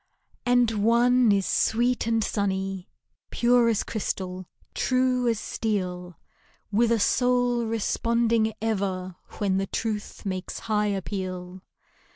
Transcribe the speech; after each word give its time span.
And 0.47 0.71
one 0.83 1.31
is 1.31 1.45
sweet 1.45 2.07
and 2.07 2.23
sunny. 2.23 2.89
Pure 3.29 3.69
as 3.69 3.83
crystal, 3.83 4.47
true 4.73 5.27
as 5.27 5.39
steel, 5.39 6.17
With 6.71 6.91
a 6.91 6.99
soul 6.99 7.65
responding 7.67 8.53
ever 8.63 9.15
When 9.33 9.57
the 9.57 9.67
truth 9.67 10.25
makes 10.25 10.57
high 10.61 10.87
appeal. 10.87 11.61